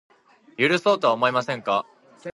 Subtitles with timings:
[0.57, 1.85] 許そうとは思いませんか